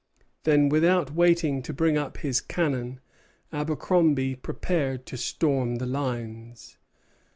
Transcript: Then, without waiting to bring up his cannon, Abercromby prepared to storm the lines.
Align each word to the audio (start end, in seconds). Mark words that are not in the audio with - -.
Then, 0.45 0.67
without 0.67 1.13
waiting 1.13 1.61
to 1.61 1.73
bring 1.75 1.95
up 1.95 2.17
his 2.17 2.41
cannon, 2.41 3.01
Abercromby 3.53 4.33
prepared 4.35 5.05
to 5.05 5.15
storm 5.15 5.75
the 5.75 5.85
lines. 5.85 6.79